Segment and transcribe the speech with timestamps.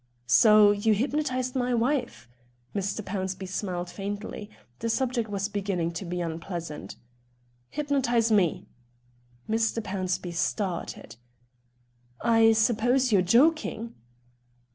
[0.25, 2.27] "So you hypnotised my wife?"
[2.73, 3.03] Mr.
[3.05, 6.95] Pownceby smiled faintly; the subject was beginning to be unpleasant.
[7.69, 8.65] "Hypnotise me."
[9.47, 9.79] Mr.
[9.79, 11.17] Pownceby started.
[12.19, 13.93] "I suppose you're joking?"